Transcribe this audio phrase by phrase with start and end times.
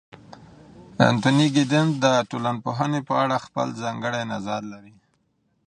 [1.07, 4.95] انتوني ګیدنز د ټولنپوهنې په اړه خپل ځانګړی نظر لري.